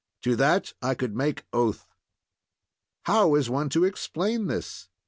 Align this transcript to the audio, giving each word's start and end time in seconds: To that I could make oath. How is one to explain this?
To 0.23 0.35
that 0.35 0.73
I 0.81 0.95
could 0.95 1.15
make 1.15 1.45
oath. 1.53 1.87
How 3.05 3.35
is 3.35 3.51
one 3.51 3.69
to 3.69 3.85
explain 3.85 4.47
this? 4.47 4.89